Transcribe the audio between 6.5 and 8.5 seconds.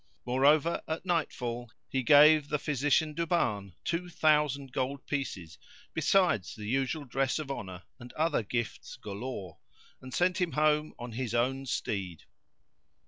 the usual dress of honour and other